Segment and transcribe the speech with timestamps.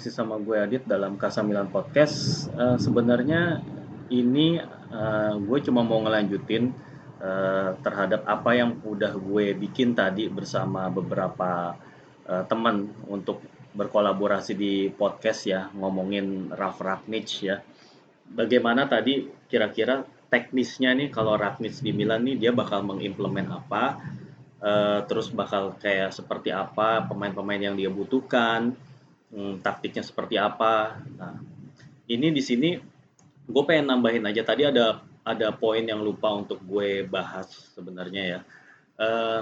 [0.00, 2.48] Masih sama gue Adit dalam Kasamilan Podcast.
[2.56, 3.60] Eee, sebenarnya
[4.08, 4.56] ini,
[4.88, 6.72] eee, gue cuma mau ngelanjutin,
[7.20, 11.76] eee, terhadap apa yang udah gue bikin tadi bersama beberapa,
[12.24, 13.44] eee, teman untuk
[13.76, 17.60] berkolaborasi di podcast ya, ngomongin Ralf Rangnick ya.
[18.24, 20.00] Bagaimana tadi kira-kira
[20.32, 24.00] teknisnya nih kalau Rangnick di Milan nih dia bakal mengimplement apa,
[24.64, 28.88] eee, terus bakal kayak seperti apa pemain-pemain yang dia butuhkan,
[29.34, 30.98] mmm, taktiknya seperti apa.
[31.18, 31.38] Nah,
[32.10, 32.74] ini di sini
[33.50, 38.40] gue pengen nambahin aja tadi ada ada poin yang lupa untuk gue bahas sebenarnya ya,
[38.98, 39.40] eee,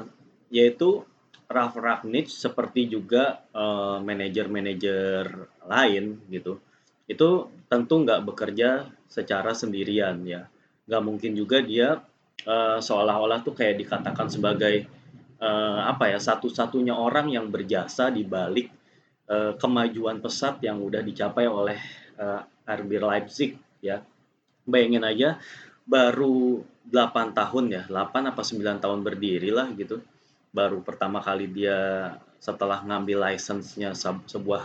[0.52, 1.04] yaitu
[1.48, 5.24] Ralf Rangnick seperti juga, eee, manajer-manajer
[5.64, 6.60] lain gitu,
[7.08, 7.28] itu
[7.72, 10.44] tentu nggak bekerja secara sendirian ya.
[10.88, 12.04] Nggak mungkin juga dia,
[12.44, 14.84] eee, seolah-olah tuh kayak dikatakan sebagai,
[15.40, 18.68] eee, apa ya, satu-satunya orang yang berjasa di balik,
[19.30, 21.78] eee, kemajuan pesat yang udah dicapai oleh,
[22.18, 24.02] eee, RB Leipzig ya.
[24.68, 25.28] Bayangin aja
[25.88, 30.00] baru 8 tahun ya, 8 apa 9 tahun berdiri lah gitu,
[30.52, 34.64] baru pertama kali dia setelah ngambil license-nya sab sebuah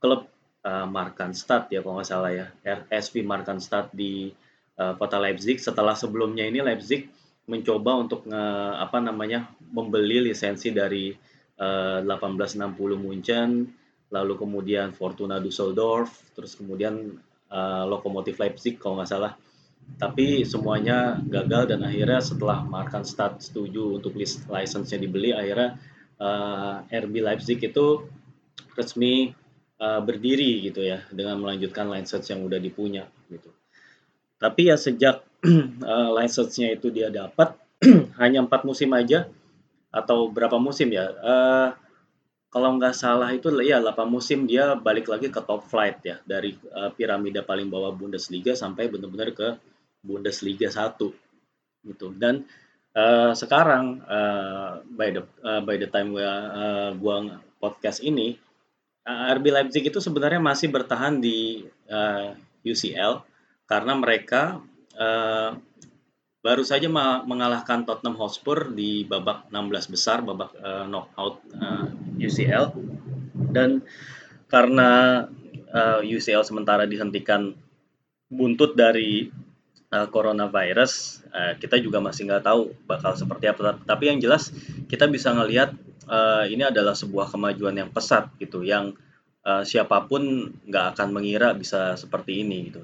[0.00, 0.28] klub,
[0.64, 4.32] eee, Markanstadt ya kalau nggak salah ya, RSV Markanstadt di,
[4.76, 5.60] eee, kota Leipzig.
[5.60, 7.08] Setelah sebelumnya ini Leipzig
[7.50, 8.44] mencoba untuk nge
[8.78, 11.12] apa namanya, membeli lisensi dari,
[11.60, 13.68] eee, 1860 Munchen,
[14.10, 17.18] lalu kemudian Fortuna Düsseldorf, terus kemudian,
[17.50, 19.32] eee, Lokomotif Leipzig kalau nggak salah.
[19.98, 25.78] Tapi semuanya gagal dan akhirnya setelah Markanstadt setuju untuk lis license-nya dibeli, akhirnya,
[26.20, 26.74] eee,
[27.06, 27.86] RB Leipzig itu
[28.78, 29.32] resmi,
[29.80, 33.50] eee, berdiri gitu ya, dengan melanjutkan license yang udah dipunya gitu.
[34.40, 37.56] Tapi ya sejak, eee, license-nya itu dia dapat,
[38.22, 39.28] hanya 4 musim aja
[39.92, 41.68] atau berapa musim ya, eee,
[42.50, 46.54] kalau nggak salah itu ya 8 musim dia balik lagi ke top flight ya, dari,
[46.58, 49.48] eee, piramida paling bawah Bundesliga sampai bener-bener ke
[50.02, 51.14] Bundesliga 1
[51.86, 52.12] gitu.
[52.16, 52.44] Dan,
[52.96, 56.30] eee, sekarang, eee, by the eee, by the time gua,
[56.60, 57.16] eee, gua
[57.62, 58.36] podcast ini,
[59.08, 62.28] RB Leipzig itu sebenarnya masih bertahan di, eee,
[62.66, 63.22] UCL
[63.70, 64.60] karena mereka,
[64.98, 65.50] eee,
[66.40, 66.88] baru saja
[67.28, 71.84] mengalahkan Tottenham Hotspur di babak 16 besar, babak, eee, knockout, eee,
[72.26, 72.72] UCL.
[73.56, 73.84] Dan
[74.48, 74.90] karena,
[75.54, 77.52] eee, UCL sementara dihentikan
[78.32, 79.28] buntut dari,
[79.92, 83.76] eee, coronavirus, eee, kita juga masih nggak tahu bakal seperti apa.
[83.84, 84.48] Tapi yang jelas
[84.88, 85.76] kita bisa ngelihat,
[86.08, 88.96] eee, ini adalah sebuah kemajuan yang pesat gitu, yang,
[89.44, 92.82] eee, siapa pun nggak akan mengira bisa seperti ini gitu.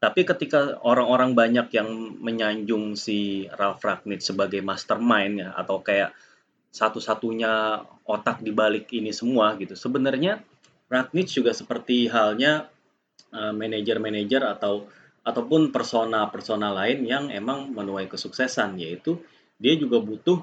[0.00, 1.88] Tapi ketika orang-orang banyak yang
[2.24, 6.16] menyanjung si Ralf Rangnick sebagai mastermind ya, atau kayak
[6.72, 10.40] satu-satunya otak di balik ini semua gitu, sebenarnya
[10.88, 12.64] Rangnick juga seperti halnya,
[13.28, 14.88] eee, manajer-manajer atau
[15.20, 19.20] ataupun persona-persona lain yang emang menuai kesuksesan, yaitu
[19.60, 20.40] dia juga butuh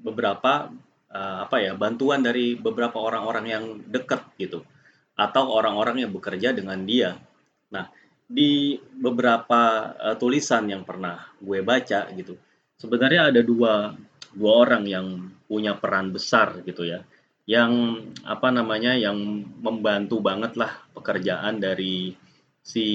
[0.00, 0.72] beberapa,
[1.12, 4.64] eee, apa ya, bantuan dari beberapa orang-orang yang dekat gitu,
[5.12, 7.20] atau orang-orang yang bekerja dengan dia.
[7.68, 7.92] Nah,
[8.28, 12.34] di beberapa, eee, tulisan yang pernah gue baca gitu,
[12.80, 13.92] sebenarnya ada dua
[14.34, 15.06] dua orang yang
[15.46, 17.04] punya peran besar gitu ya,
[17.46, 19.16] yang apa namanya, yang
[19.62, 22.16] membantu banget lah pekerjaan dari
[22.64, 22.86] si,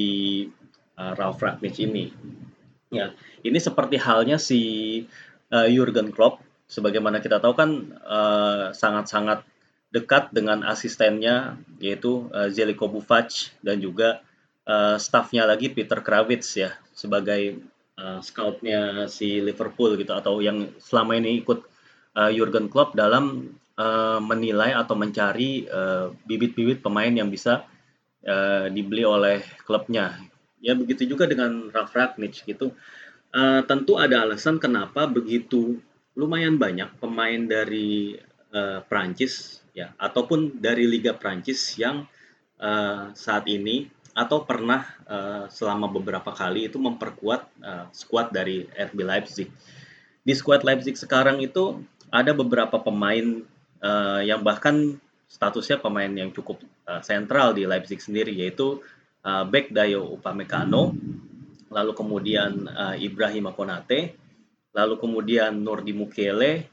[0.97, 2.09] eee, Ralf Rangnick ini.
[2.90, 3.13] Ya,
[3.46, 4.61] ini seperti halnya si,
[5.53, 9.46] eee, Jurgen Klopp, sebagaimana kita tahu kan, eee, sangat-sangat
[9.93, 14.22] dekat dengan asistennya yaitu, eee, Zeljko Buvac dan juga,
[14.69, 17.41] eee, staf-nya lagi Peter Krawietz ya, sebagai,
[17.99, 21.59] eee, scout-nya si Liverpool gitu, atau yang selama ini ikut,
[22.17, 23.25] eee, Jurgen Klopp dalam,
[23.79, 25.66] eee, menilai atau mencari,
[26.29, 27.66] bibit-bibit pemain yang bisa,
[28.25, 30.16] eee, dibeli oleh klubnya.
[30.61, 32.71] Ya begitu juga dengan Ralf Rangnick gitu,
[33.35, 35.79] eee, tentu ada alasan kenapa begitu
[36.19, 38.17] lumayan banyak pemain dari,
[38.53, 42.05] eee, Prancis ya, ataupun dari Liga Prancis yang,
[42.61, 43.87] eee, saat ini
[44.19, 49.47] atau pernah, eee, selama beberapa kali itu memperkuat, eee, skuad dari RB Leipzig.
[50.27, 51.79] Di skuad Leipzig sekarang itu
[52.11, 53.39] ada beberapa pemain,
[53.79, 54.99] eee, yang bahkan
[55.31, 58.83] statusnya pemain yang cukup, eee, sentral di Leipzig sendiri, yaitu,
[59.23, 60.91] eee, bek Dayo Upamecano,
[61.71, 64.19] lalu kemudian, eee, Ibrahima Konate,
[64.75, 66.67] lalu kemudian Nurdi Mukiele,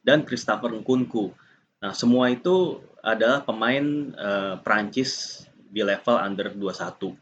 [0.00, 1.34] dan Christopher Nkunku.
[1.82, 3.84] Nah, semua itu adalah pemain,
[4.16, 5.44] eee, Prancis
[5.76, 7.12] di level under 21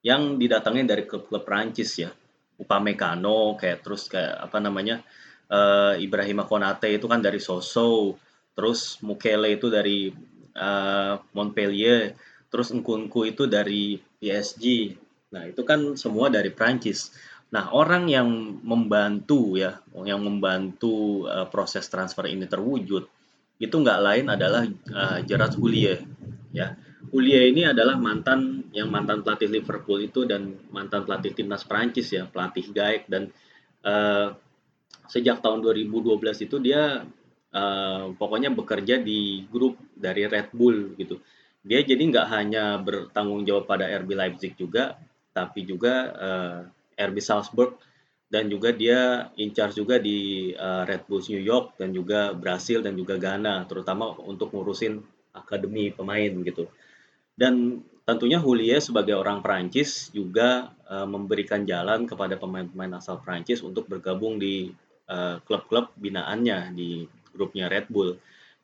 [0.00, 2.08] yang didatengin dari klub-klub Prancis ya.
[2.56, 5.04] Upamecano kayak terus kayak apa namanya,
[5.52, 8.16] eee, Ibrahima Konate itu kan dari Sochaux,
[8.56, 10.08] terus Mukiele itu dari,
[10.56, 12.16] eee, Montpellier,
[12.48, 14.96] terus Nkunku itu dari PSG.
[15.36, 17.12] Nah, itu kan semua dari Prancis.
[17.52, 18.28] Nah, orang yang
[18.64, 23.08] membantu ya, yang membantu uh, proses transfer ini terwujud,
[23.56, 26.04] itu nggak lain adalah uh, Gerard Houllier.
[26.52, 26.76] Ya,
[27.08, 32.28] Houllier ini adalah mantan yang mantan pelatih Liverpool itu dan mantan pelatih timnas Prancis ya,
[32.28, 33.32] pelatih Gaek dan
[33.84, 34.36] uh,
[35.08, 37.04] sejak tahun 2012 itu dia
[37.52, 41.20] uh, pokoknya bekerja di grup dari Red Bull gitu.
[41.64, 44.96] Dia jadi nggak hanya bertanggung jawab pada RB Leipzig juga,
[45.32, 46.58] tapi juga uh,
[46.98, 47.80] RB Salzburg
[48.28, 52.84] dan juga dia in charge juga di uh, Red Bulls New York dan juga Brasil
[52.84, 55.00] dan juga Ghana terutama untuk ngurusin
[55.32, 56.68] akademi pemain gitu.
[57.38, 63.86] Dan tentunya Hulie sebagai orang Prancis juga uh, memberikan jalan kepada pemain-pemain asal Prancis untuk
[63.86, 64.74] bergabung di
[65.48, 68.18] klub-klub uh, binaannya di grupnya Red Bull.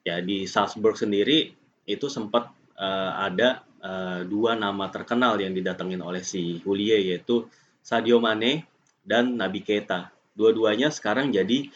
[0.05, 1.57] Ya di Salzburg sendiri
[1.89, 7.49] itu sempat uh, ada uh, dua nama terkenal yang didatengin oleh si Hulie yaitu
[7.81, 8.69] Sadio Mane
[9.05, 10.13] dan Nabi Keita.
[10.35, 11.69] Dua-duanya sekarang jadi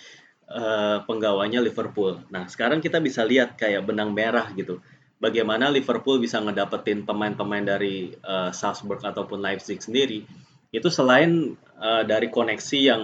[0.50, 2.20] uh, penggawanya Liverpool.
[2.32, 4.80] Nah, sekarang kita bisa lihat kayak benang merah gitu.
[5.18, 10.22] Bagaimana Liverpool bisa ngedapetin pemain-pemain dari uh, Salzburg ataupun Leipzig sendiri.
[10.70, 13.02] Itu selain uh, dari koneksi yang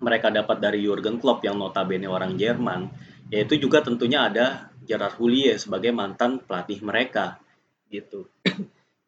[0.00, 2.88] mereka dapat dari Jurgen Klopp yang notabene orang Jerman,
[3.28, 7.36] yaitu juga tentunya ada Gerard Houllier sebagai mantan pelatih mereka
[7.92, 8.28] gitu.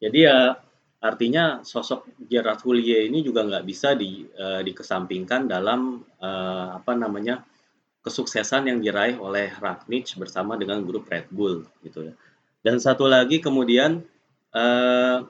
[0.03, 0.57] Jadi ya
[0.99, 7.39] Artinya sosok Gerard Houllier ini juga nggak bisa di, uh, dikesampingkan dalam uh, apa namanya
[7.99, 12.13] kesuksesan yang diraih oleh Ragnic bersama dengan grup Red Bull gitu ya.
[12.63, 14.03] Dan satu lagi kemudian
[14.51, 15.23] uh,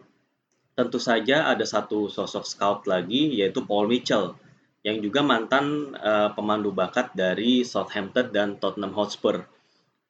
[0.73, 4.37] tentu saja ada satu sosok scout lagi yaitu Paul Mitchell
[4.85, 9.43] yang juga mantan uh, pemandu bakat dari Southampton dan Tottenham Hotspur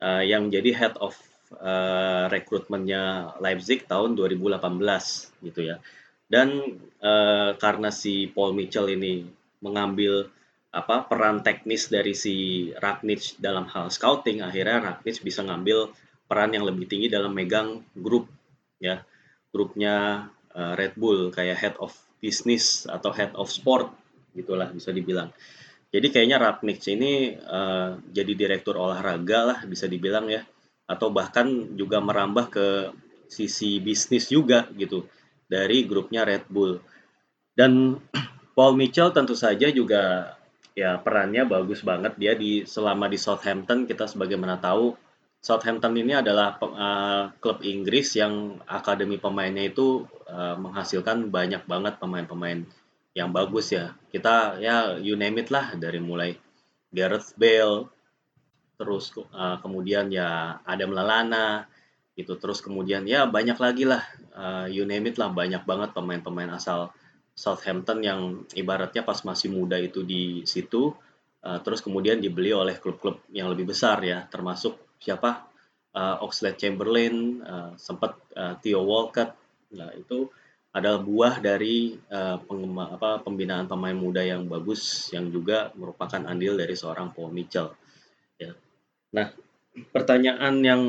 [0.04, 1.18] uh, yang jadi head of
[1.58, 4.62] uh, rekrutmennya Leipzig tahun 2018
[5.50, 5.82] gitu ya.
[6.30, 9.26] Dan uh, karena si Paul Mitchell ini
[9.66, 10.30] mengambil
[10.70, 15.90] apa peran teknis dari si Ragnic dalam hal scouting, akhirnya Ragnic bisa ngambil
[16.30, 18.30] peran yang lebih tinggi dalam megang grup
[18.78, 19.02] ya
[19.50, 21.90] grupnya uh, Red Bull kayak head of
[22.22, 23.90] business atau head of sport
[24.38, 25.34] gitulah bisa dibilang.
[25.90, 30.46] Jadi kayaknya Ragnic ini uh, jadi direktur olahraga lah bisa dibilang ya
[30.86, 32.68] atau bahkan juga merambah ke
[33.26, 35.10] sisi bisnis juga gitu
[35.50, 36.78] dari grupnya Red Bull.
[37.58, 37.98] Dan
[38.58, 40.38] Paul Mitchell tentu saja juga
[40.80, 44.96] ya perannya bagus banget dia di selama di Southampton kita sebagaimana tahu
[45.40, 52.68] Southampton ini adalah uh, klub Inggris yang akademi pemainnya itu uh, menghasilkan banyak banget pemain-pemain
[53.16, 53.96] yang bagus ya.
[54.12, 56.36] Kita ya you name it lah dari mulai
[56.92, 57.88] Gareth Bale,
[58.76, 61.68] terus uh, kemudian ya ada Melalana
[62.20, 64.04] gitu terus kemudian ya banyak lagi lah
[64.36, 66.92] uh, you name it lah banyak banget pemain-pemain asal
[67.40, 70.92] Southampton yang ibaratnya pas masih muda itu di situ
[71.48, 75.48] uh, terus kemudian dibeli oleh klub-klub yang lebih besar ya termasuk siapa
[75.96, 79.32] uh, Oxlade Chamberlain uh, sempat uh, Theo Walcott
[79.72, 80.28] nah itu
[80.70, 86.60] adalah buah dari uh, pengema, apa, pembinaan pemain muda yang bagus yang juga merupakan andil
[86.60, 87.72] dari seorang Paul Mitchell
[88.36, 88.52] ya
[89.10, 89.34] Nah,
[89.90, 90.82] pertanyaan yang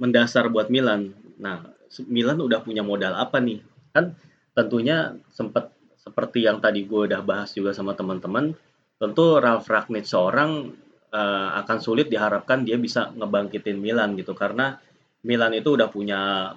[0.00, 1.12] mendasar buat Milan.
[1.36, 1.76] Nah,
[2.08, 3.60] Milan udah punya modal apa nih?
[3.92, 4.16] Kan
[4.58, 8.58] tentunya sempat seperti yang tadi gue udah bahas juga sama teman-teman,
[8.98, 10.74] tentu Ralf Ragnick seorang
[11.14, 14.82] uh, akan sulit diharapkan dia bisa ngebangkitin Milan gitu karena
[15.22, 16.50] Milan itu udah punya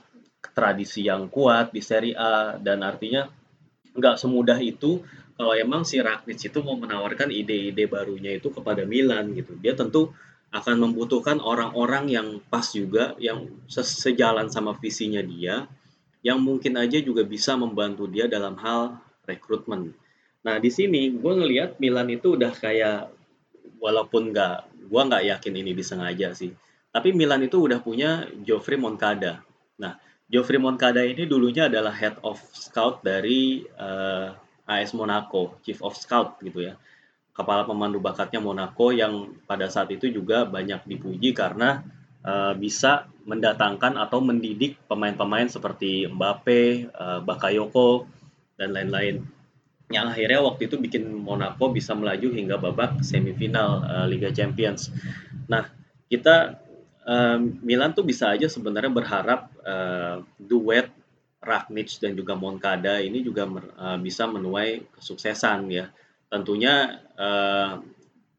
[0.58, 3.29] tradisi yang kuat di Serie A dan artinya
[3.93, 5.05] nggak semudah itu
[5.38, 9.58] kalau emang si Ragnick itu mau menawarkan ide-ide barunya itu kepada Milan gitu.
[9.58, 10.13] Dia tentu
[10.51, 15.65] akan membutuhkan orang-orang yang pas juga, yang sejalan sama visinya dia,
[16.21, 19.93] yang mungkin aja juga bisa membantu dia dalam hal rekrutmen.
[20.41, 23.09] Nah di sini gue ngelihat Milan itu udah kayak
[23.81, 24.57] walaupun nggak,
[24.89, 26.53] gue nggak yakin ini disengaja sih,
[26.93, 29.41] tapi Milan itu udah punya Geoffrey Moncada.
[29.81, 29.97] Nah
[30.29, 34.33] Geoffrey Moncada ini dulunya adalah head of scout dari uh,
[34.69, 36.77] eh, AS Monaco, chief of scout gitu ya
[37.31, 41.79] kepala pemandu bakatnya Monaco yang pada saat itu juga banyak dipuji karena
[42.27, 48.09] uh, bisa mendatangkan atau mendidik pemain-pemain seperti Mbappe, uh, Bakayoko
[48.57, 49.25] dan lain-lain.
[49.91, 54.89] Yang akhirnya waktu itu bikin Monaco bisa melaju hingga babak semifinal uh, Liga Champions.
[55.51, 55.67] Nah,
[56.07, 56.61] kita
[57.05, 60.89] uh, Milan tuh bisa aja sebenarnya berharap uh, duet
[61.41, 65.89] Ragnic dan juga Moncada ini juga uh, bisa menuai kesuksesan ya
[66.31, 67.83] tentunya uh,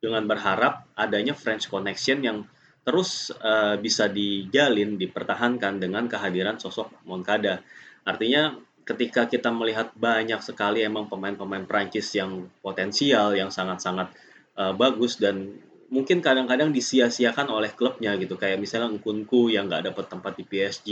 [0.00, 2.38] dengan berharap adanya French connection yang
[2.82, 7.62] terus uh, bisa dijalin, dipertahankan dengan kehadiran sosok Moncada.
[8.02, 14.10] Artinya ketika kita melihat banyak sekali emang pemain-pemain Prancis yang potensial, yang sangat-sangat
[14.58, 15.62] uh, bagus dan
[15.94, 18.34] mungkin kadang-kadang disia-siakan oleh klubnya gitu.
[18.34, 20.88] Kayak misalnya Nkunku yang nggak dapat tempat di PSG,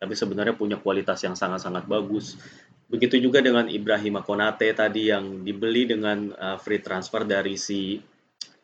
[0.00, 2.40] tapi sebenarnya punya kualitas yang sangat-sangat bagus.
[2.88, 8.00] Begitu juga dengan Ibrahim Konate tadi yang dibeli dengan uh, free transfer dari si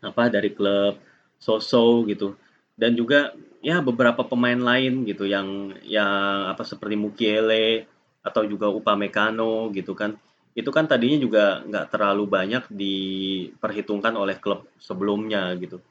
[0.00, 0.97] apa dari klub
[1.37, 2.44] Soso gitu
[2.75, 3.33] dan juga
[3.64, 7.88] ya beberapa pemain lain gitu yang yang apa seperti Mukiele
[8.21, 10.19] atau juga Upamecano gitu kan.
[10.54, 15.83] Itu kan tadinya juga nggak terlalu banyak diperhitungkan oleh klub sebelumnya gitu.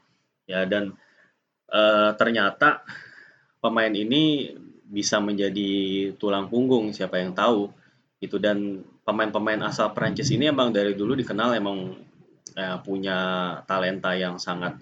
[0.48, 0.96] Ya dan
[1.68, 1.82] e,
[2.16, 2.84] ternyata
[3.60, 4.52] pemain ini
[4.84, 7.72] bisa menjadi tulang punggung siapa yang tahu
[8.20, 8.36] gitu.
[8.40, 11.92] Dan pemain-pemain asal Prancis ini emang dari dulu dikenal emang
[12.56, 13.18] eh, punya
[13.68, 14.80] talenta yang sangat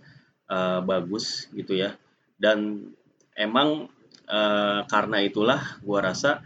[0.52, 1.96] uh, bagus gitu ya
[2.36, 2.84] dan
[3.32, 3.88] emang
[4.28, 6.44] uh, karena itulah gua rasa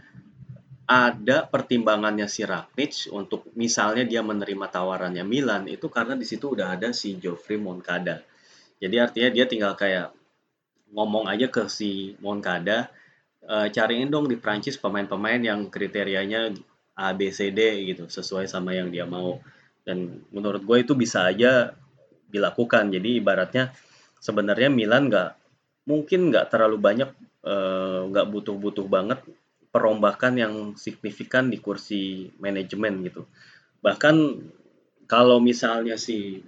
[0.87, 6.79] ada pertimbangannya si Rakitic untuk misalnya dia menerima tawarannya Milan itu karena di situ udah
[6.79, 8.23] ada si Geoffrey Moncada.
[8.79, 10.15] Jadi artinya dia tinggal kayak
[10.95, 12.87] ngomong aja ke si Moncada,
[13.43, 16.55] e, cariin dong di Prancis pemain-pemain yang kriterianya
[16.95, 19.43] A, B, C, D gitu, sesuai sama yang dia mau.
[19.83, 21.75] Dan menurut gue itu bisa aja
[22.31, 22.95] dilakukan.
[22.95, 23.75] Jadi ibaratnya
[24.19, 25.29] sebenarnya Milan nggak
[25.87, 27.09] mungkin nggak terlalu banyak
[27.47, 29.19] eh, nggak uh, butuh-butuh banget
[29.71, 33.23] perombakan yang signifikan di kursi manajemen gitu.
[33.79, 34.15] Bahkan
[35.07, 36.43] kalau misalnya si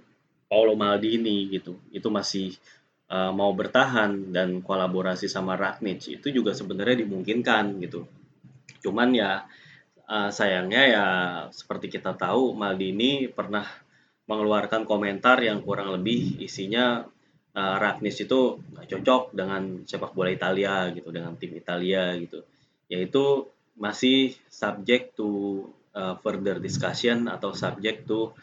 [0.50, 2.52] Paolo Maldini gitu, itu masih
[3.08, 8.04] uh, mau bertahan dan kolaborasi sama Ragnic itu juga sebenarnya dimungkinkan gitu.
[8.82, 9.46] Cuman ya
[10.10, 11.06] uh, sayangnya ya
[11.54, 13.64] seperti kita tahu Maldini pernah
[14.26, 17.02] mengeluarkan komentar yang kurang lebih isinya
[17.54, 22.44] uh, Ragnis itu nggak cocok dengan sepak bola Italia gitu, dengan tim Italia gitu.
[22.90, 23.46] Yaitu
[23.78, 25.64] masih subject to
[25.96, 28.34] uh, further discussion atau subject to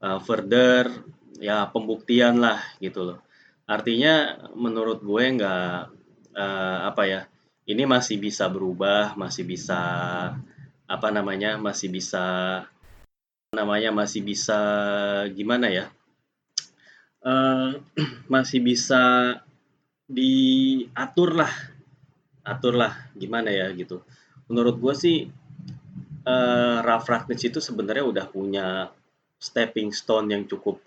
[0.00, 0.88] uh, further
[1.36, 3.18] ya pembuktian lah gitu loh.
[3.66, 5.74] Artinya menurut gue nggak
[6.38, 7.20] uh, apa ya,
[7.66, 9.80] ini masih bisa berubah, masih bisa
[10.86, 12.24] apa namanya, masih bisa
[13.50, 14.58] namanya masih bisa
[15.34, 15.90] gimana ya?
[17.26, 17.74] Uh,
[18.32, 19.34] masih bisa
[20.06, 21.50] diatur lah
[22.46, 24.06] atur lah gimana ya gitu.
[24.46, 25.16] Menurut gue sih
[26.22, 28.66] uh, Ralf Ragnick itu sebenarnya udah punya
[29.42, 30.78] stepping stone yang cukup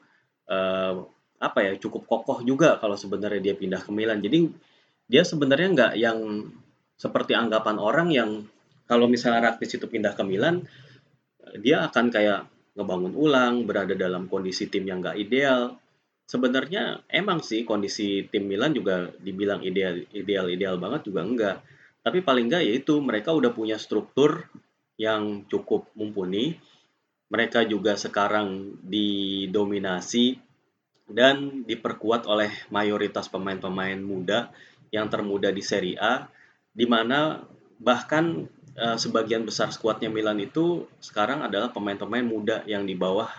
[0.48, 1.03] uh,
[1.39, 4.24] apa ya cukup kokoh juga kalau sebenarnya dia pindah ke Milan.
[4.24, 4.48] Jadi
[5.12, 6.48] dia sebenarnya nggak yang
[6.96, 8.31] seperti anggapan orang yang
[8.88, 10.63] kalau misalnya Ragnick itu pindah ke Milan
[11.60, 15.75] dia akan kayak ngebangun ulang berada dalam kondisi tim yang nggak ideal
[16.29, 21.57] sebenarnya emang sih kondisi tim Milan juga dibilang ideal ideal ideal banget juga enggak.
[22.05, 24.45] Tapi paling enggak yaitu mereka udah punya struktur
[25.01, 26.62] yang cukup mumpuni.
[27.33, 30.38] Mereka juga sekarang didominasi
[31.09, 34.53] dan diperkuat oleh mayoritas pemain-pemain muda
[34.93, 36.29] yang termuda di Serie A
[36.74, 37.41] di mana
[37.81, 38.45] bahkan
[38.77, 43.29] eh, sebagian besar skuadnya Milan itu sekarang adalah pemain-pemain muda yang di bawah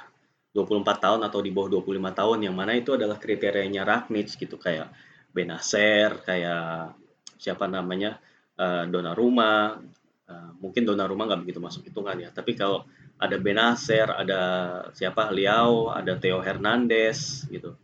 [0.50, 4.90] 24 tahun atau di bawah 25 tahun yang mana itu adalah kriterianya Ragnic gitu kayak
[5.30, 6.98] Benacer, kayak
[7.38, 8.18] siapa namanya
[8.58, 9.78] uh, Donnarumma,
[10.26, 12.82] uh, mungkin Donnarumma nggak begitu masuk hitungan ya, tapi kalau
[13.14, 14.40] ada Benacer, ada
[14.90, 17.78] siapa Liao, ada Theo Hernandez gitu,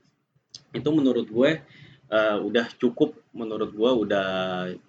[0.74, 1.62] itu menurut gue
[2.10, 4.28] uh, udah cukup, menurut gue udah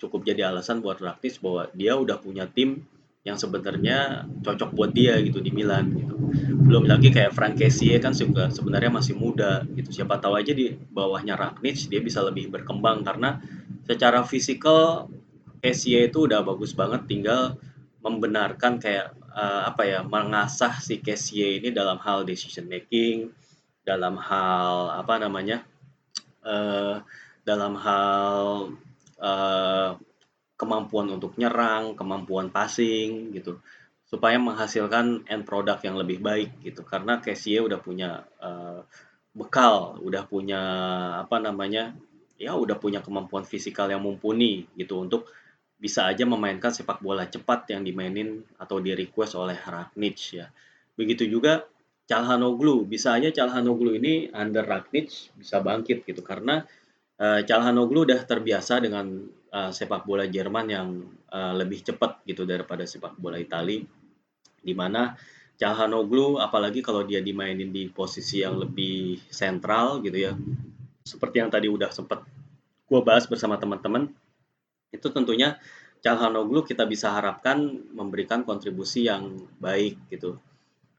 [0.02, 2.82] cukup jadi alasan buat Ragnic bahwa dia udah punya tim
[3.22, 6.16] yang sebenarnya cocok buat dia gitu di Milan gitu.
[6.68, 9.88] Belum lagi kayak Frank Kessie kan juga sebenarnya masih muda gitu.
[10.04, 13.40] Siapa tahu aja di bawahnya Ragnic dia bisa lebih berkembang karena
[13.88, 15.08] secara fisikal
[15.64, 17.56] Kessie itu udah bagus banget tinggal
[18.04, 23.32] membenarkan kayak uh, apa ya mengasah si Kessie ini dalam hal decision making,
[23.88, 25.64] dalam hal apa namanya?
[26.44, 27.00] Uh,
[27.48, 28.36] dalam hal
[29.24, 29.96] uh,
[30.60, 33.64] kemampuan untuk nyerang, kemampuan passing gitu
[34.08, 36.82] supaya menghasilkan end product yang lebih baik gitu.
[36.88, 38.82] Karena Casey udah punya uh,
[39.36, 40.62] bekal, udah punya
[41.28, 41.94] apa namanya
[42.40, 45.28] ya udah punya kemampuan fisikal yang mumpuni gitu untuk
[45.78, 50.50] bisa aja memainkan sepak bola cepat yang dimainin atau di request oleh Ragnic ya.
[50.98, 51.68] Begitu juga
[52.08, 56.64] Calhanoglu, bisa aja Calhanoglu ini under Ragnic bisa bangkit gitu karena
[57.20, 60.88] uh, Calhanoglu udah terbiasa dengan uh, sepak bola Jerman yang
[61.30, 63.86] uh, lebih cepat gitu daripada sepak bola Italia
[64.68, 65.16] di mana
[65.56, 70.36] Calhanoglu apalagi kalau dia dimainin di posisi yang lebih sentral gitu ya
[71.08, 72.28] seperti yang tadi udah sempat
[72.88, 74.12] gue bahas bersama teman-teman
[74.92, 75.56] itu tentunya
[75.98, 77.58] Calhanoglu kita bisa harapkan
[77.92, 80.38] memberikan kontribusi yang baik gitu.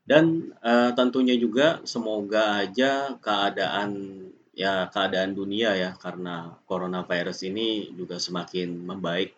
[0.03, 4.21] Dan uh, tentunya juga semoga aja keadaan
[4.57, 9.37] ya keadaan dunia ya karena coronavirus ini juga semakin membaik.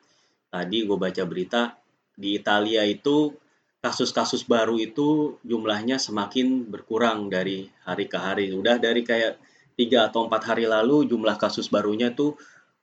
[0.49, 1.77] Tadi gue baca berita
[2.17, 3.35] di Italia itu
[3.81, 8.53] kasus-kasus baru itu jumlahnya semakin berkurang dari hari ke hari.
[8.53, 9.41] Udah dari kayak
[9.77, 12.37] tiga atau empat hari lalu jumlah kasus barunya tuh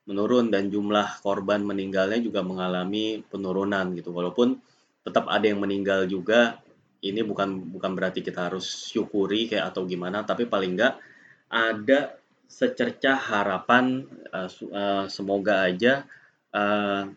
[0.10, 4.10] menurun dan jumlah korban meninggalnya juga mengalami penurunan gitu.
[4.10, 4.58] Walaupun
[5.06, 6.60] tetap ada yang meninggal juga
[7.06, 10.98] ini bukan bukan berarti kita harus syukuri kayak atau gimana tapi paling enggak
[11.48, 16.04] ada secercah harapan uh, uh, semoga aja
[16.52, 17.08] uh,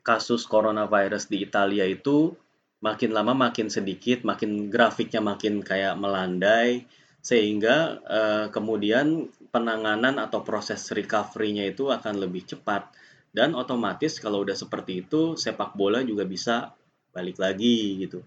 [0.00, 2.32] kasus coronavirus di Italia itu
[2.80, 6.88] makin lama makin sedikit, makin grafiknya makin kayak melandai,
[7.20, 12.88] sehingga uh, kemudian penanganan atau proses recovery-nya itu akan lebih cepat.
[13.30, 16.74] Dan otomatis kalau udah seperti itu sepak bola juga bisa
[17.14, 18.24] balik lagi gitu.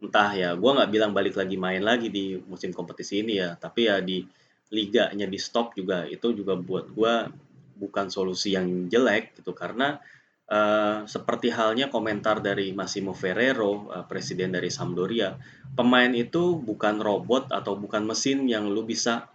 [0.00, 3.88] Entah ya gue nggak bilang balik lagi main lagi di musim kompetisi ini ya tapi
[3.88, 4.24] ya di
[4.72, 7.14] liganya di stop juga itu juga buat gue
[7.76, 9.52] bukan solusi yang jelek gitu.
[9.52, 10.00] Karena
[10.46, 15.34] Uh, seperti halnya komentar dari Massimo Ferrero, uh, presiden dari Sampdoria,
[15.74, 19.26] pemain itu bukan robot atau bukan mesin yang lu bisa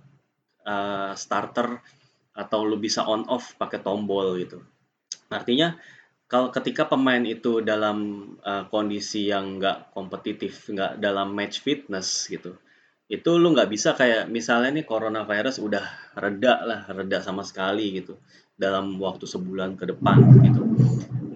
[0.63, 1.84] uh, starter
[2.32, 4.63] atau lu bisa on off pakai tombol gitu.
[5.27, 5.75] Artinya
[6.32, 12.56] kalau ketika pemain itu dalam uh, kondisi yang nggak kompetitif, nggak dalam match fitness gitu,
[13.12, 18.15] itu lu nggak bisa kayak misalnya nih coronavirus udah reda lah, reda sama sekali gitu
[18.56, 20.70] dalam waktu sebulan ke depan gitu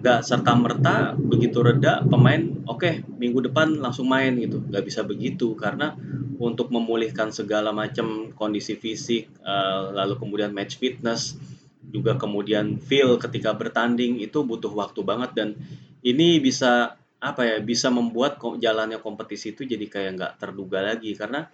[0.06, 2.38] nggak serta merta begitu reda pemain
[2.70, 4.62] oke okay, minggu depan langsung main gitu.
[4.62, 5.98] Nggak bisa begitu karena
[6.38, 11.34] untuk memulihkan segala macam kondisi fisik uh, lalu kemudian match fitness
[11.90, 15.34] juga kemudian feel ketika bertanding itu butuh waktu banget.
[15.34, 15.48] Dan
[16.06, 21.18] ini bisa apa ya bisa membuat jalannya kompetisi itu jadi kayak nggak terduga lagi.
[21.18, 21.50] Karena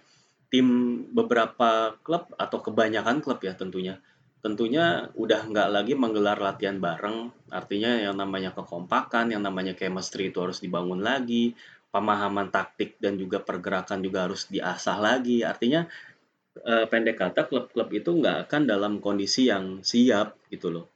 [0.53, 3.97] tim beberapa klub atau kebanyakan klub ya tentunya
[4.43, 10.43] tentunya udah nggak lagi menggelar latihan bareng, artinya yang namanya kekompakan, yang namanya chemistry itu
[10.43, 11.55] harus dibangun lagi,
[11.95, 15.47] pemahaman taktik dan juga pergerakan juga harus diasah lagi.
[15.47, 15.87] Artinya
[16.59, 20.91] eh, pendek kata klub-klub itu nggak akan dalam kondisi yang siap gitu loh.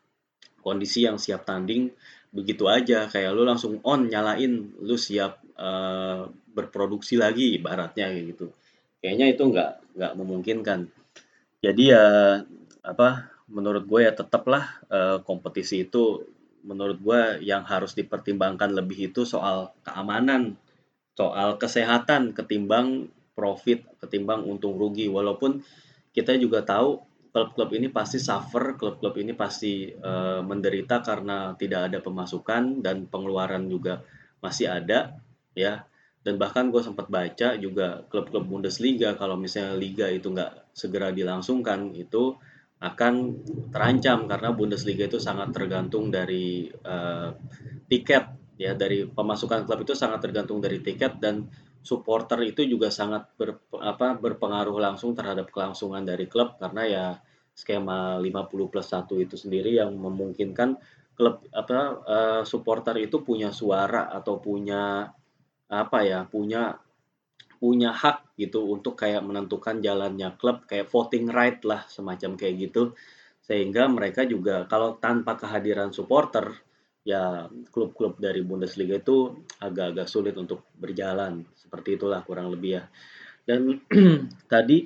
[0.59, 1.87] Kondisi yang siap tanding
[2.27, 8.51] begitu aja kayak lu langsung on nyalain lu siap eh, berproduksi lagi ibaratnya gitu.
[8.99, 10.79] Kayaknya itu nggak nggak memungkinkan.
[11.63, 12.03] Jadi ya
[12.83, 16.23] apa menurut gue ya tetaplah uh, kompetisi itu
[16.67, 20.59] menurut gue yang harus dipertimbangkan lebih itu soal keamanan,
[21.15, 25.07] soal kesehatan ketimbang profit, ketimbang untung rugi.
[25.07, 25.63] Walaupun
[26.11, 26.99] kita juga tahu
[27.31, 33.71] klub-klub ini pasti suffer, klub-klub ini pasti uh, menderita karena tidak ada pemasukan dan pengeluaran
[33.71, 34.03] juga
[34.43, 35.15] masih ada,
[35.55, 35.87] ya.
[36.25, 41.95] Dan bahkan gue sempat baca juga klub-klub Bundesliga kalau misalnya liga itu nggak segera dilangsungkan
[41.95, 42.35] itu
[42.77, 43.13] akan
[43.73, 47.33] terancam karena Bundesliga itu sangat tergantung dari uh,
[47.89, 48.77] tiket ya.
[48.77, 51.49] Dari pemasukan klub itu sangat tergantung dari tiket dan
[51.81, 57.05] supporter itu juga sangat ber, apa, berpengaruh langsung terhadap kelangsungan dari klub karena ya
[57.57, 60.77] skema 50 plus 1 itu sendiri yang memungkinkan
[61.17, 65.09] klub apa uh, supporter itu punya suara atau punya
[65.65, 66.77] apa ya punya
[67.57, 72.93] punya hak gitu untuk kayak menentukan jalannya klub kayak voting right lah semacam kayak gitu.
[73.43, 76.53] Sehingga mereka juga kalau tanpa kehadiran supporter
[77.07, 79.31] ya klub-klub dari Bundesliga itu
[79.63, 81.47] agak-agak sulit untuk berjalan.
[81.55, 82.83] Seperti itulah kurang lebih ya.
[83.47, 83.79] Dan
[84.51, 84.83] tadi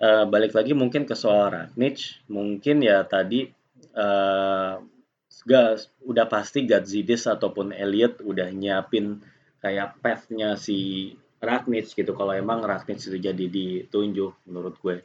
[0.00, 3.46] uh, balik lagi mungkin ke soal Ragnic mungkin ya tadi
[3.98, 4.80] uh,
[5.44, 9.20] gas udah pasti Gazidis ataupun Elliot udah nyiapin
[9.60, 12.12] kayak path-nya si Ragnitz gitu.
[12.14, 15.02] Kalau emang Ragnitz itu jadi ditunjuk menurut gue.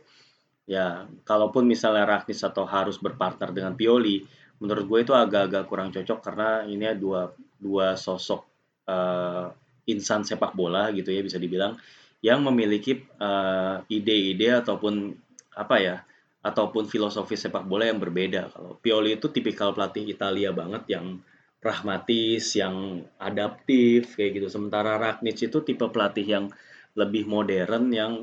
[0.65, 4.26] Ya kalaupun misalnya Ragnitz atau harus berpartner dengan Pioli
[4.63, 8.48] menurut gue itu agak-agak kurang cocok karena ini dua dua sosok
[8.88, 9.52] uh,
[9.84, 11.76] insan sepak bola gitu ya bisa dibilang
[12.24, 15.12] yang memiliki uh, ide-ide ataupun
[15.60, 15.96] apa ya
[16.43, 18.52] ataupun filosofi sepak bola yang berbeda.
[18.52, 21.19] Kalau Pioli itu tipikal pelatih Italia banget yang
[21.63, 24.47] pragmatis, yang adaptif kayak gitu.
[24.52, 26.45] Sementara Ragnic itu tipe pelatih yang
[26.93, 28.13] lebih modern yang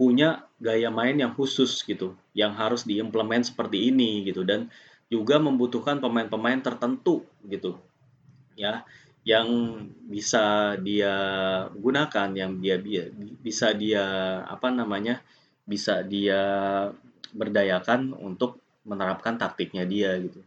[0.00, 4.70] punya gaya main yang khusus gitu, yang harus diimplement seperti ini gitu dan
[5.12, 7.76] juga membutuhkan pemain-pemain tertentu gitu.
[8.56, 8.86] Ya,
[9.26, 9.48] yang
[10.08, 11.14] bisa dia
[11.76, 12.76] gunakan, yang dia
[13.42, 14.04] bisa dia
[14.46, 15.20] apa namanya?
[15.66, 16.38] bisa dia
[17.34, 20.46] berdayakan untuk menerapkan taktiknya dia gitu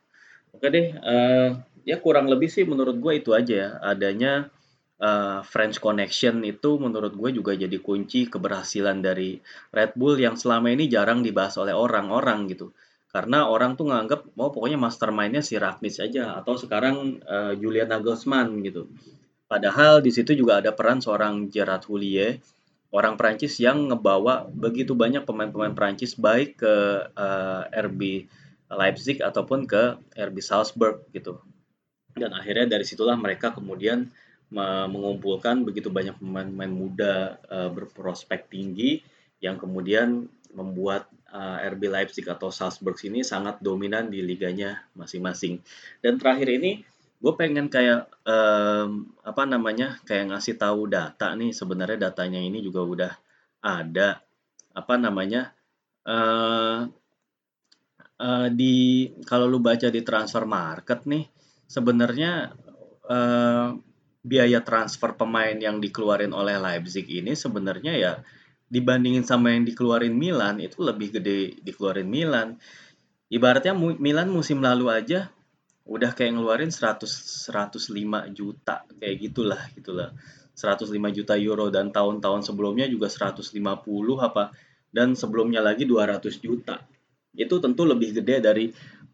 [0.56, 1.50] Oke deh, eee,
[1.88, 4.34] ya kurang lebih sih menurut gue itu aja ya, adanya,
[5.02, 9.40] eee, French Connection itu menurut gue juga jadi kunci keberhasilan dari
[9.76, 12.72] Red Bull yang selama ini jarang dibahas oleh orang-orang gitu.
[13.10, 18.62] Karena orang tuh nganggep, oh pokoknya mastermind-nya si Rakitic aja atau sekarang, eee, Julian Nagelsmann
[18.66, 18.88] gitu.
[19.50, 22.38] Padahal di situ juga ada peran seorang Gerard Houllier,
[22.94, 26.76] orang Prancis yang ngebawa begitu banyak pemain-pemain Prancis baik ke,
[27.18, 28.02] eee, RB
[28.70, 31.42] Leipzig ataupun ke RB Salzburg gitu.
[32.16, 34.10] Dan akhirnya dari situlah mereka kemudian
[34.90, 38.98] mengumpulkan begitu banyak pemain-pemain muda uh, berprospek tinggi
[39.46, 40.26] yang kemudian
[40.58, 45.62] membuat uh, RB Leipzig atau Salzburg ini sangat dominan di liganya masing-masing.
[46.02, 46.82] Dan terakhir ini
[47.20, 52.82] gue pengen kayak um, apa namanya kayak ngasih tahu data nih sebenarnya datanya ini juga
[52.82, 53.14] udah
[53.60, 54.24] ada
[54.72, 55.52] apa namanya
[56.08, 56.88] uh,
[58.20, 61.24] uh, di kalau lu baca di transfer market nih,
[61.70, 62.58] sebenarnya
[63.06, 63.78] uh,
[64.26, 68.14] biaya transfer pemain yang dikeluarin oleh Leipzig ini sebenarnya ya
[68.70, 72.58] dibandingin sama yang dikeluarin Milan itu lebih gede dikeluarin Milan.
[73.30, 75.30] Ibaratnya Milan musim lalu aja
[75.86, 77.06] udah kayak ngeluarin 100
[77.50, 77.86] 105
[78.34, 80.10] juta kayak gitulah gitulah.
[80.58, 83.56] 105 juta euro dan tahun-tahun sebelumnya juga 150
[84.20, 84.52] apa
[84.92, 86.84] dan sebelumnya lagi 200 juta
[87.32, 88.66] itu tentu lebih gede dari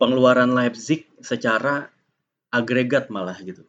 [0.01, 1.85] pengeluaran Leipzig secara
[2.55, 3.67] agregat malah gitu.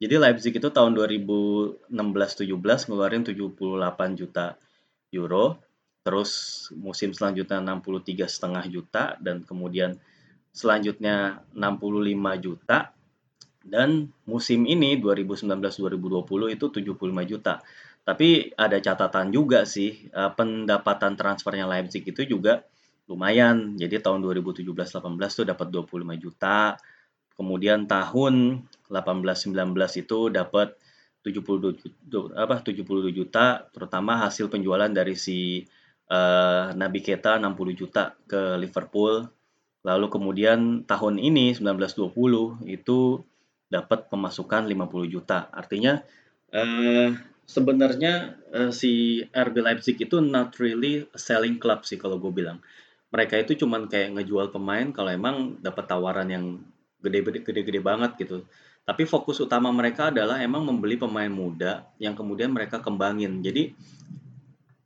[0.00, 4.58] Jadi Leipzig itu tahun 2016-17 ngeluarin 78 juta
[5.14, 5.60] euro,
[6.02, 6.30] terus
[6.74, 10.00] musim selanjutnya 63 setengah juta dan kemudian
[10.50, 12.90] selanjutnya 65 juta
[13.62, 17.62] dan musim ini 2019-2020 itu 75 juta.
[18.02, 22.66] Tapi ada catatan juga sih, eh, pendapatan transfernya Leipzig itu juga
[23.06, 23.78] lumayan.
[23.78, 26.74] Jadi tahun 2017-18 tuh dapat 25 juta.
[27.42, 30.78] Kemudian tahun 18-19 itu dapat
[31.26, 35.66] 72 apa 72 juta terutama hasil penjualan dari si
[36.06, 39.26] uh, Nabi Keta 60 juta ke Liverpool.
[39.82, 42.14] Lalu kemudian tahun ini 1920
[42.70, 43.26] itu
[43.66, 45.50] dapat pemasukan 50 juta.
[45.50, 45.98] Artinya
[46.54, 47.10] uh,
[47.42, 52.62] sebenarnya uh, si RB Leipzig itu not really selling club sih kalau gue bilang
[53.12, 56.46] mereka itu cuman kayak ngejual pemain kalau emang dapat tawaran yang
[57.02, 58.46] gede-gede banget gitu.
[58.82, 63.42] Tapi fokus utama mereka adalah emang membeli pemain muda yang kemudian mereka kembangin.
[63.42, 63.74] Jadi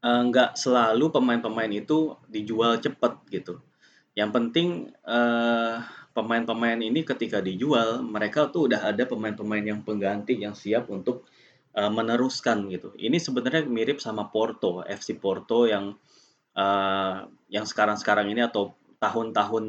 [0.00, 3.61] eh, nggak selalu pemain-pemain itu dijual cepet gitu.
[4.16, 4.68] Yang penting
[5.05, 5.76] eh,
[6.16, 11.29] pemain-pemain ini ketika dijual mereka tuh udah ada pemain-pemain yang pengganti yang siap untuk
[11.76, 12.96] uh, meneruskan gitu.
[12.96, 15.92] Ini sebenarnya mirip sama Porto, FC Porto yang
[16.57, 19.64] uh, yang sekarang-sekarang ini atau tahun-tahun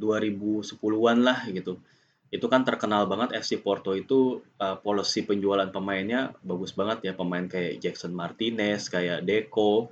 [0.00, 1.80] 2010-an lah gitu.
[2.30, 7.42] Itu kan terkenal banget FC Porto itu uh, policy penjualan pemainnya bagus banget ya pemain
[7.44, 9.90] kayak Jackson Martinez, kayak Deco,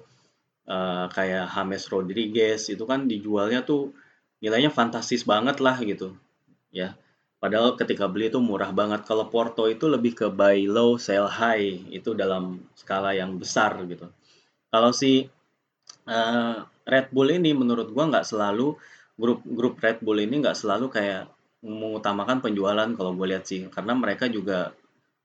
[0.71, 3.91] uh, kayak James Rodriguez itu kan dijualnya tuh
[4.39, 6.15] nilainya fantastis banget lah gitu
[6.71, 6.95] ya.
[7.39, 9.07] Padahal ketika beli itu murah banget.
[9.07, 11.87] Kalau Porto itu lebih ke buy low, sell high.
[11.87, 14.11] Itu dalam skala yang besar gitu.
[14.75, 15.23] Kalau si
[16.11, 16.57] uh,
[16.89, 18.75] Red Bull ini menurut gua nggak selalu
[19.21, 21.29] grup grup Red Bull ini nggak selalu kayak
[21.63, 23.67] mengutamakan penjualan kalau gue lihat sih.
[23.67, 24.71] Karena mereka juga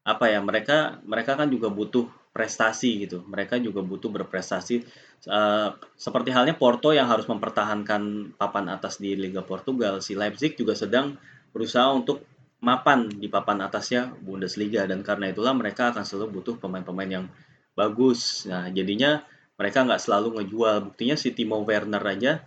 [0.04, 3.22] apa ya mereka mereka kan juga butuh prestasi gitu.
[3.30, 4.82] Mereka juga butuh berprestasi.
[5.30, 10.02] Uh, seperti halnya Porto yang harus mempertahankan papan atas di Liga Portugal.
[10.02, 11.16] Si Leipzig juga sedang
[11.54, 12.26] berusaha untuk
[12.66, 14.90] mapan di papan atasnya Bundesliga.
[14.90, 17.26] Dan karena itulah mereka akan selalu butuh pemain-pemain yang
[17.78, 18.50] bagus.
[18.50, 19.22] Nah jadinya
[19.58, 20.92] mereka nggak selalu ngejual.
[20.92, 22.42] Buktinya si Timo Werner aja,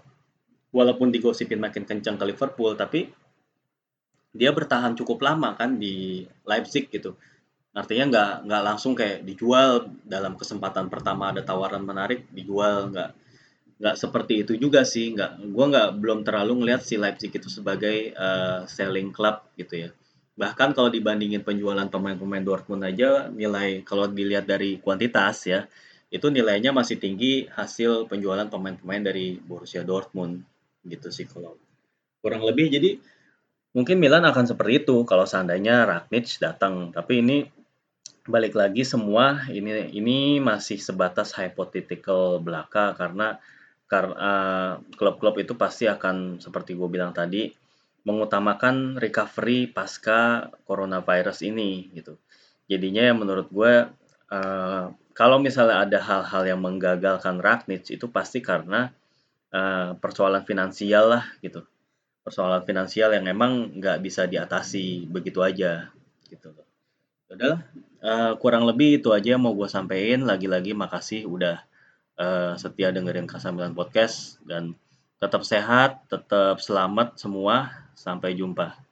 [0.74, 3.10] walaupun digosipin makin kencang ke Liverpool, tapi
[4.36, 7.16] dia bertahan cukup lama kan di Leipzig gitu.
[7.76, 13.10] Artinya nggak nggak langsung kayak dijual dalam kesempatan pertama ada tawaran menarik dijual nggak
[13.76, 18.16] nggak seperti itu juga sih nggak gue nggak belum terlalu ngelihat si Leipzig itu sebagai
[18.16, 19.88] uh, selling club gitu ya
[20.32, 25.68] bahkan kalau dibandingin penjualan pemain-pemain Dortmund aja nilai kalau dilihat dari kuantitas ya
[26.06, 30.46] itu nilainya masih tinggi hasil penjualan pemain-pemain dari Borussia Dortmund
[30.86, 31.58] gitu sih kalau
[32.22, 32.70] kurang lebih.
[32.70, 32.98] Jadi
[33.74, 36.94] mungkin Milan akan seperti itu kalau seandainya Rakitic datang.
[36.94, 37.36] Tapi ini
[38.26, 43.38] balik lagi semua ini ini masih sebatas hypothetical belaka karena
[43.86, 44.34] karena
[44.98, 47.54] klub-klub itu pasti akan seperti gue bilang tadi
[48.02, 52.18] mengutamakan recovery pasca coronavirus ini gitu.
[52.66, 53.86] Jadinya menurut gue
[54.30, 58.92] uh, kalau misalnya ada hal-hal yang menggagalkan Ragnitz itu pasti karena
[59.48, 61.64] uh, persoalan finansial lah gitu.
[62.26, 65.94] persoalan finansial yang emang nggak bisa diatasi begitu aja
[66.26, 66.66] gitu loh.
[67.30, 67.60] Ya udahlah,
[68.02, 70.26] uh, kurang lebih itu aja yang mau gue sampein.
[70.26, 71.62] Lagi-lagi makasih udah
[72.18, 74.74] uh, setia dengerin Kasamilan Podcast dan
[75.22, 77.70] tetap sehat, tetap selamat semua.
[77.94, 78.85] Sampai jumpa.